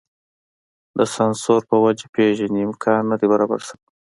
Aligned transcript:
د 0.97 0.99
سانسور 1.15 1.61
په 1.69 1.75
وجه 1.83 2.05
پېژندنې 2.13 2.61
امکان 2.67 3.01
نه 3.11 3.15
دی 3.19 3.27
برابر 3.33 3.59
شوی. 3.67 3.85